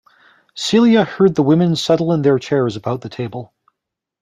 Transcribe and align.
Celia 0.55 1.03
heard 1.03 1.35
the 1.35 1.43
women 1.43 1.75
settle 1.75 2.11
in 2.11 2.23
their 2.23 2.39
chairs 2.39 2.75
about 2.75 3.01
the 3.01 3.07
table. 3.07 3.53